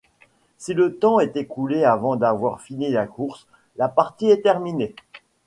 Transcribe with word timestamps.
Si 0.57 0.73
le 0.73 0.97
temps 0.97 1.19
est 1.19 1.37
écoulé 1.37 1.83
avant 1.83 2.15
d'avoir 2.15 2.59
fini 2.61 2.89
la 2.89 3.05
course, 3.05 3.45
la 3.77 3.87
partie 3.87 4.31
est 4.31 4.41
terminée. 4.41 4.95